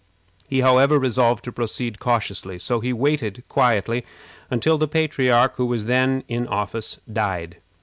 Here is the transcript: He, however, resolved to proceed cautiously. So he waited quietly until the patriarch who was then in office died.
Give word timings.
He, 0.49 0.61
however, 0.61 0.97
resolved 0.97 1.43
to 1.43 1.51
proceed 1.51 1.99
cautiously. 1.99 2.57
So 2.57 2.79
he 2.79 2.91
waited 2.91 3.43
quietly 3.47 4.03
until 4.49 4.79
the 4.79 4.87
patriarch 4.87 5.57
who 5.57 5.65
was 5.67 5.85
then 5.85 6.23
in 6.27 6.47
office 6.47 6.99
died. 7.13 7.57